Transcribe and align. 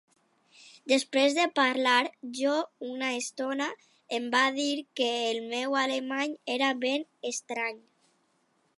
Després 0.91 1.35
de 1.39 1.43
parlar 1.59 1.99
jo 2.39 2.55
una 2.87 3.11
estona 3.19 3.69
em 4.19 4.27
va 4.39 4.43
dir 4.59 4.73
que 5.01 5.13
el 5.29 5.45
meu 5.55 5.79
alemany 5.85 6.37
era 6.59 6.75
ben 6.89 7.09
estrany. 7.35 7.83